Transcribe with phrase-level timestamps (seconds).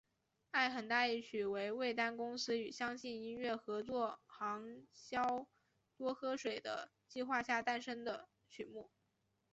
[0.49, 5.47] 爱很大一曲为味丹公司与相信音乐合作行销
[5.95, 8.89] 多喝水的计划下诞生的曲目。